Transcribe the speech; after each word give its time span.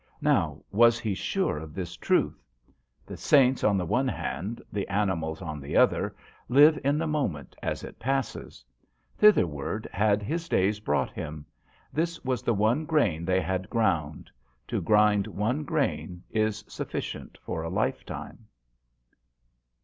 Now, 0.21 0.63
was 0.71 0.97
he 0.97 1.13
sure 1.13 1.59
of 1.59 1.75
this 1.75 1.95
truth? 1.95 2.43
148 3.05 3.05
JOHN 3.05 3.05
SHERMAN. 3.05 3.05
the 3.05 3.21
saints 3.55 3.63
on 3.63 3.77
the 3.77 3.85
one 3.85 4.07
hand, 4.07 4.61
the 4.71 4.87
animals 4.87 5.43
on 5.43 5.59
the 5.59 5.77
other, 5.77 6.15
live 6.49 6.79
in 6.83 6.97
the 6.97 7.05
moment 7.05 7.55
as 7.61 7.83
it 7.83 7.99
passes. 7.99 8.65
Thither 9.15 9.45
ward 9.45 9.87
had 9.93 10.23
his 10.23 10.49
days 10.49 10.79
brought 10.79 11.11
him. 11.11 11.45
This 11.93 12.25
was 12.25 12.41
the 12.41 12.55
one 12.55 12.85
grain 12.85 13.25
they 13.25 13.41
had 13.41 13.69
ground. 13.69 14.31
To 14.69 14.81
grind 14.81 15.27
one 15.27 15.63
grain 15.63 16.23
is 16.31 16.63
sufficient 16.67 17.37
for 17.43 17.61
a 17.61 17.69
lifetime. 17.69 18.47